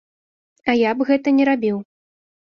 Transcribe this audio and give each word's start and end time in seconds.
А 0.71 0.73
я 0.89 0.93
б 1.01 1.05
гэта 1.09 1.33
не 1.39 1.45
рабіў! 1.49 1.77